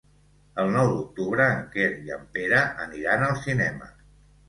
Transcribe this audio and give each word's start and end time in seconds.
El 0.63 0.71
nou 0.75 0.89
d'octubre 0.93 1.47
en 1.59 1.63
Quer 1.77 1.91
i 2.09 2.17
en 2.19 2.27
Pere 2.39 2.65
aniran 2.89 3.31
al 3.31 3.41
cinema. 3.47 3.97